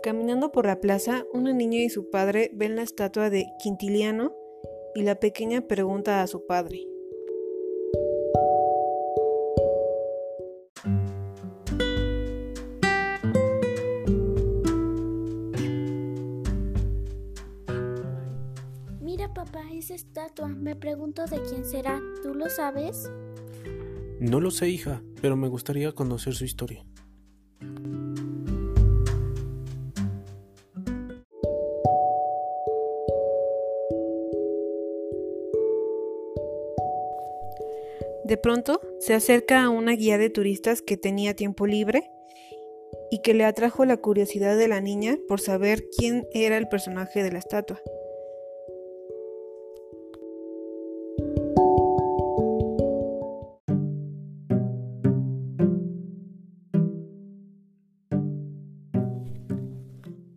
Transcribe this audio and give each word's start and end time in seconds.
Caminando 0.00 0.52
por 0.52 0.64
la 0.64 0.80
plaza, 0.80 1.24
una 1.32 1.52
niña 1.52 1.80
y 1.80 1.88
su 1.88 2.08
padre 2.08 2.50
ven 2.54 2.76
la 2.76 2.82
estatua 2.82 3.30
de 3.30 3.46
Quintiliano 3.60 4.32
y 4.94 5.02
la 5.02 5.16
pequeña 5.16 5.66
pregunta 5.66 6.22
a 6.22 6.26
su 6.28 6.46
padre. 6.46 6.86
Mira 19.00 19.34
papá, 19.34 19.64
esa 19.72 19.96
estatua. 19.96 20.46
Me 20.46 20.76
pregunto 20.76 21.24
de 21.24 21.42
quién 21.42 21.64
será. 21.64 22.00
¿Tú 22.22 22.34
lo 22.34 22.48
sabes? 22.48 23.10
No 24.20 24.40
lo 24.40 24.52
sé, 24.52 24.68
hija, 24.68 25.02
pero 25.20 25.36
me 25.36 25.48
gustaría 25.48 25.90
conocer 25.92 26.34
su 26.34 26.44
historia. 26.44 26.86
De 38.28 38.36
pronto 38.36 38.82
se 39.00 39.14
acerca 39.14 39.64
a 39.64 39.70
una 39.70 39.92
guía 39.92 40.18
de 40.18 40.28
turistas 40.28 40.82
que 40.82 40.98
tenía 40.98 41.34
tiempo 41.34 41.66
libre 41.66 42.10
y 43.10 43.22
que 43.22 43.32
le 43.32 43.46
atrajo 43.46 43.86
la 43.86 43.96
curiosidad 43.96 44.58
de 44.58 44.68
la 44.68 44.82
niña 44.82 45.16
por 45.28 45.40
saber 45.40 45.86
quién 45.96 46.26
era 46.34 46.58
el 46.58 46.68
personaje 46.68 47.22
de 47.22 47.32
la 47.32 47.38
estatua. 47.38 47.80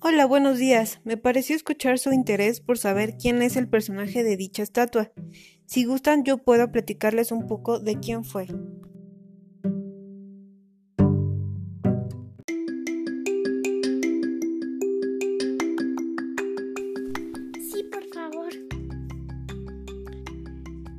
Hola, 0.00 0.24
buenos 0.24 0.58
días. 0.58 1.00
Me 1.04 1.18
pareció 1.18 1.54
escuchar 1.54 1.98
su 1.98 2.12
interés 2.12 2.62
por 2.62 2.78
saber 2.78 3.18
quién 3.18 3.42
es 3.42 3.56
el 3.56 3.68
personaje 3.68 4.24
de 4.24 4.38
dicha 4.38 4.62
estatua. 4.62 5.12
Si 5.66 5.84
gustan, 5.84 6.24
yo 6.24 6.38
puedo 6.38 6.70
platicarles 6.70 7.32
un 7.32 7.46
poco 7.46 7.78
de 7.78 7.98
quién 7.98 8.24
fue. 8.24 8.46
Sí, 17.58 17.82
por 17.90 18.04
favor. 18.12 18.52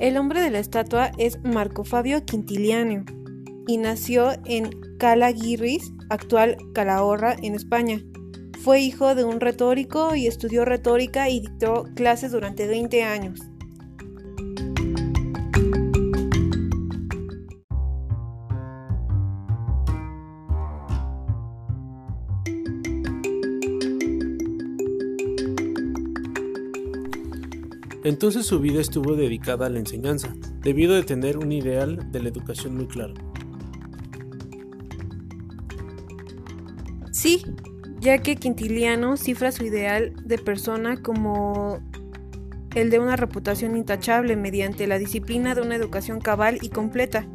El 0.00 0.16
hombre 0.16 0.40
de 0.40 0.50
la 0.50 0.58
estatua 0.58 1.12
es 1.18 1.38
Marco 1.44 1.84
Fabio 1.84 2.24
Quintiliano 2.24 3.04
y 3.66 3.76
nació 3.76 4.32
en 4.46 4.70
Calaguirris, 4.98 5.92
actual 6.08 6.56
Calahorra, 6.74 7.36
en 7.42 7.54
España. 7.54 8.00
Fue 8.62 8.80
hijo 8.80 9.14
de 9.14 9.24
un 9.24 9.38
retórico 9.40 10.14
y 10.14 10.26
estudió 10.26 10.64
retórica 10.64 11.28
y 11.28 11.40
dictó 11.40 11.84
clases 11.94 12.32
durante 12.32 12.66
20 12.66 13.04
años. 13.04 13.40
Entonces 28.06 28.46
su 28.46 28.60
vida 28.60 28.80
estuvo 28.80 29.16
dedicada 29.16 29.66
a 29.66 29.68
la 29.68 29.80
enseñanza, 29.80 30.32
debido 30.60 30.94
de 30.94 31.02
tener 31.02 31.38
un 31.38 31.50
ideal 31.50 32.12
de 32.12 32.20
la 32.20 32.28
educación 32.28 32.76
muy 32.76 32.86
claro. 32.86 33.14
Sí, 37.10 37.44
ya 37.98 38.18
que 38.18 38.36
Quintiliano 38.36 39.16
cifra 39.16 39.50
su 39.50 39.64
ideal 39.64 40.12
de 40.24 40.38
persona 40.38 41.02
como 41.02 41.80
el 42.76 42.90
de 42.90 43.00
una 43.00 43.16
reputación 43.16 43.76
intachable 43.76 44.36
mediante 44.36 44.86
la 44.86 45.00
disciplina 45.00 45.56
de 45.56 45.62
una 45.62 45.74
educación 45.74 46.20
cabal 46.20 46.60
y 46.62 46.68
completa. 46.68 47.26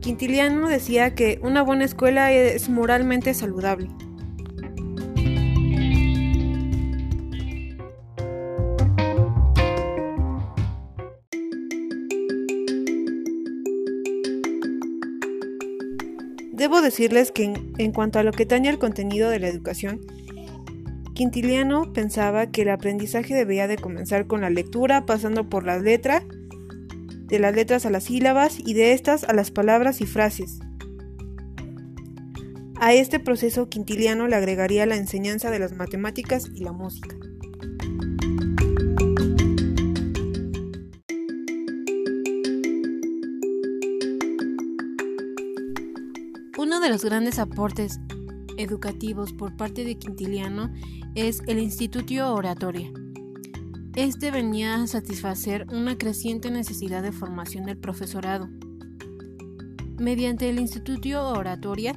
Quintiliano 0.00 0.70
decía 0.70 1.14
que 1.14 1.38
una 1.42 1.60
buena 1.60 1.84
escuela 1.84 2.32
es 2.32 2.70
moralmente 2.70 3.34
saludable. 3.34 3.90
Debo 16.60 16.82
decirles 16.82 17.32
que 17.32 17.54
en, 17.78 17.92
cuanto 17.92 18.18
a 18.18 18.22
lo 18.22 18.32
que 18.32 18.44
taña 18.44 18.68
el 18.68 18.78
contenido 18.78 19.30
de 19.30 19.38
la 19.38 19.48
educación, 19.48 19.98
Quintiliano 21.14 21.90
pensaba 21.94 22.50
que 22.50 22.60
el 22.60 22.68
aprendizaje 22.68 23.34
debía 23.34 23.66
de 23.66 23.78
comenzar 23.78 24.26
con 24.26 24.42
la 24.42 24.50
lectura, 24.50 25.06
pasando 25.06 25.48
por 25.48 25.64
la 25.64 25.78
letra, 25.78 26.22
de 27.24 27.38
las 27.38 27.54
letras 27.54 27.86
a 27.86 27.90
las 27.90 28.04
sílabas 28.04 28.58
y 28.58 28.74
de 28.74 28.92
estas 28.92 29.24
a 29.24 29.32
las 29.32 29.50
palabras 29.50 30.02
y 30.02 30.06
frases. 30.06 30.58
A 32.78 32.92
este 32.92 33.20
proceso 33.20 33.70
Quintiliano 33.70 34.28
le 34.28 34.36
agregaría 34.36 34.84
la 34.84 34.96
enseñanza 34.96 35.50
de 35.50 35.60
las 35.60 35.72
matemáticas 35.72 36.44
y 36.54 36.62
la 36.62 36.72
música. 36.72 37.16
Los 46.90 47.04
grandes 47.04 47.38
aportes 47.38 48.00
educativos 48.56 49.32
por 49.32 49.56
parte 49.56 49.84
de 49.84 49.96
Quintiliano 49.96 50.74
es 51.14 51.40
el 51.46 51.60
Instituto 51.60 52.34
Oratoria. 52.34 52.90
Este 53.94 54.32
venía 54.32 54.74
a 54.74 54.88
satisfacer 54.88 55.68
una 55.70 55.96
creciente 55.96 56.50
necesidad 56.50 57.04
de 57.04 57.12
formación 57.12 57.66
del 57.66 57.78
profesorado. 57.78 58.48
Mediante 60.00 60.50
el 60.50 60.58
Instituto 60.58 61.28
Oratoria 61.28 61.94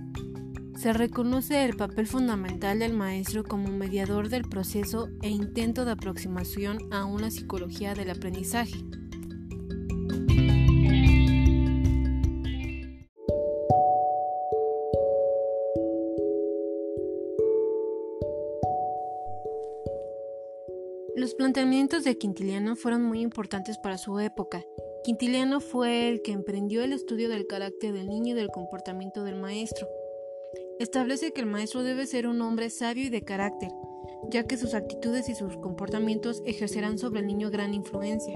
se 0.76 0.94
reconoce 0.94 1.66
el 1.66 1.76
papel 1.76 2.06
fundamental 2.06 2.78
del 2.78 2.94
maestro 2.94 3.44
como 3.44 3.70
mediador 3.70 4.30
del 4.30 4.44
proceso 4.44 5.10
e 5.24 5.30
intento 5.30 5.86
de 5.86 5.92
aproximación 5.94 6.78
a 6.94 7.06
una 7.06 7.32
psicología 7.32 7.96
del 7.96 8.12
aprendizaje. 8.12 8.78
Los 21.16 21.36
planteamientos 21.36 22.04
de 22.04 22.18
Quintiliano 22.18 22.76
fueron 22.76 23.04
muy 23.04 23.22
importantes 23.22 23.78
para 23.78 24.00
su 24.00 24.20
época. 24.20 24.66
Quintiliano 25.04 25.60
fue 25.60 26.10
el 26.10 26.24
que 26.24 26.32
emprendió 26.32 26.84
el 26.84 26.92
estudio 26.92 27.30
del 27.30 27.46
carácter 27.46 27.94
del 27.94 28.08
niño 28.08 28.34
y 28.34 28.36
del 28.36 28.48
comportamiento 28.48 29.24
del 29.24 29.36
maestro. 29.36 29.88
Establece 30.80 31.32
que 31.32 31.42
el 31.42 31.46
maestro 31.46 31.84
debe 31.84 32.08
ser 32.08 32.26
un 32.26 32.42
hombre 32.42 32.72
sabio 32.72 33.06
y 33.06 33.10
de 33.10 33.22
carácter, 33.22 33.70
ya 34.32 34.48
que 34.48 34.58
sus 34.58 34.74
actitudes 34.74 35.30
y 35.30 35.36
sus 35.36 35.56
comportamientos 35.58 36.42
ejercerán 36.46 36.98
sobre 36.98 37.20
el 37.20 37.28
niño 37.28 37.52
gran 37.52 37.76
influencia. 37.76 38.34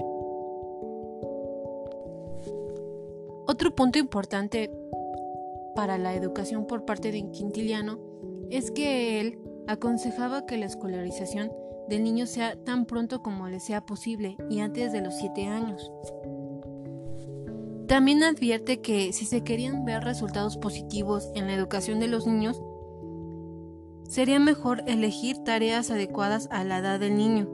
Otro 3.48 3.74
punto 3.74 3.98
importante 3.98 4.70
para 5.74 5.98
la 5.98 6.14
educación 6.14 6.68
por 6.68 6.84
parte 6.84 7.10
de 7.10 7.28
Quintiliano 7.32 7.98
es 8.50 8.70
que 8.70 9.20
él 9.20 9.40
aconsejaba 9.66 10.46
que 10.46 10.58
la 10.58 10.66
escolarización 10.66 11.50
del 11.88 12.04
niño 12.04 12.26
sea 12.26 12.56
tan 12.64 12.84
pronto 12.84 13.22
como 13.22 13.48
le 13.48 13.60
sea 13.60 13.84
posible 13.84 14.36
y 14.50 14.60
antes 14.60 14.92
de 14.92 15.00
los 15.00 15.16
7 15.16 15.46
años. 15.46 15.90
También 17.86 18.22
advierte 18.22 18.80
que 18.82 19.12
si 19.14 19.24
se 19.24 19.42
querían 19.42 19.86
ver 19.86 20.04
resultados 20.04 20.58
positivos 20.58 21.30
en 21.34 21.46
la 21.46 21.54
educación 21.54 22.00
de 22.00 22.08
los 22.08 22.26
niños, 22.26 22.60
sería 24.08 24.38
mejor 24.38 24.82
elegir 24.86 25.38
tareas 25.44 25.90
adecuadas 25.90 26.48
a 26.50 26.64
la 26.64 26.78
edad 26.78 27.00
del 27.00 27.16
niño, 27.16 27.48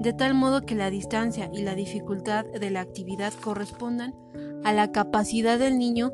de 0.00 0.12
tal 0.12 0.34
modo 0.34 0.62
que 0.62 0.74
la 0.74 0.90
distancia 0.90 1.50
y 1.52 1.62
la 1.62 1.74
dificultad 1.74 2.46
de 2.46 2.70
la 2.70 2.80
actividad 2.80 3.32
correspondan 3.34 4.14
a 4.64 4.72
la 4.72 4.90
capacidad 4.90 5.58
del 5.58 5.78
niño 5.78 6.12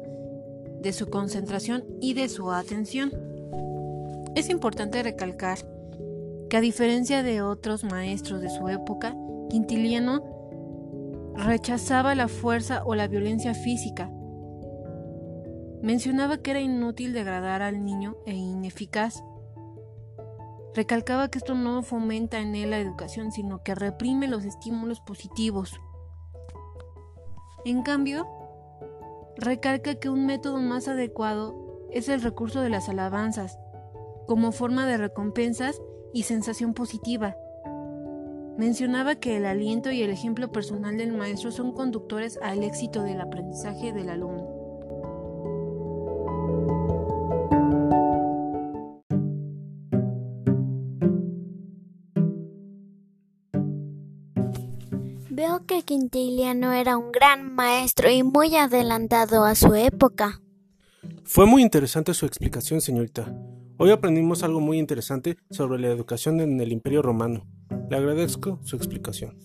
de 0.82 0.92
su 0.92 1.06
concentración 1.06 1.84
y 2.00 2.14
de 2.14 2.28
su 2.28 2.50
atención. 2.50 3.12
Es 4.34 4.50
importante 4.50 5.02
recalcar 5.02 5.58
que 6.48 6.56
a 6.56 6.60
diferencia 6.60 7.22
de 7.22 7.43
otros 7.43 7.84
maestros 7.84 8.40
de 8.40 8.50
su 8.50 8.69
época, 8.69 9.16
Quintiliano 9.50 10.22
rechazaba 11.34 12.14
la 12.14 12.28
fuerza 12.28 12.82
o 12.84 12.94
la 12.94 13.08
violencia 13.08 13.54
física. 13.54 14.10
Mencionaba 15.82 16.38
que 16.38 16.52
era 16.52 16.60
inútil 16.60 17.12
degradar 17.12 17.62
al 17.62 17.84
niño 17.84 18.16
e 18.26 18.34
ineficaz. 18.34 19.22
Recalcaba 20.75 21.28
que 21.28 21.38
esto 21.38 21.54
no 21.54 21.82
fomenta 21.82 22.40
en 22.40 22.54
él 22.54 22.70
la 22.70 22.78
educación, 22.78 23.32
sino 23.32 23.62
que 23.62 23.75
reprime 23.75 24.28
los 24.28 24.44
estímulos 24.44 25.00
positivos. 25.00 25.81
En 27.64 27.82
cambio, 27.82 28.26
recalca 29.37 29.96
que 29.96 30.08
un 30.08 30.26
método 30.26 30.58
más 30.58 30.88
adecuado 30.88 31.54
es 31.90 32.08
el 32.08 32.22
recurso 32.22 32.60
de 32.60 32.69
las 32.69 32.88
alabanzas, 32.88 33.58
como 34.26 34.52
forma 34.52 34.87
de 34.87 34.96
recompensas 34.96 35.81
y 36.12 36.25
sensación 36.25 36.75
positiva. 36.75 37.37
Mencionaba 38.58 39.17
que 39.17 39.37
el 39.37 39.44
aliento 39.44 39.91
y 39.91 40.03
el 40.03 40.11
ejemplo 40.11 40.50
personal 40.50 40.97
del 40.97 41.12
maestro 41.12 41.50
son 41.50 41.73
conductores 41.73 42.38
al 42.43 42.62
éxito 42.62 43.03
del 43.03 43.20
aprendizaje 43.20 43.93
del 43.93 44.08
alumno. 44.08 44.56
Veo 55.29 55.67
que 55.67 55.82
Quintiliano 55.82 56.73
era 56.73 56.97
un 56.97 57.12
gran 57.12 57.55
maestro 57.55 58.11
y 58.11 58.23
muy 58.23 58.56
adelantado 58.56 59.44
a 59.44 59.55
su 59.55 59.75
época. 59.75 60.41
Fue 61.25 61.44
muy 61.44 61.61
interesante 61.61 62.14
su 62.14 62.25
explicación, 62.25 62.81
señorita. 62.81 63.31
Hoy 63.78 63.90
aprendimos 63.90 64.43
algo 64.43 64.61
muy 64.61 64.78
interesante 64.78 65.37
sobre 65.50 65.78
la 65.78 65.88
educación 65.88 66.40
en 66.40 66.58
el 66.62 66.73
Imperio 66.73 67.02
Romano. 67.02 67.46
Le 67.90 67.99
agradezco 67.99 68.58
su 68.64 68.75
explicación. 68.75 69.37